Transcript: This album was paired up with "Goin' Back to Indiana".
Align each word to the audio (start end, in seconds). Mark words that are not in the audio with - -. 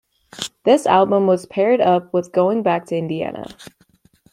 This 0.63 0.87
album 0.87 1.27
was 1.27 1.45
paired 1.45 1.79
up 1.79 2.11
with 2.11 2.31
"Goin' 2.31 2.63
Back 2.63 2.87
to 2.87 2.97
Indiana". 2.97 3.45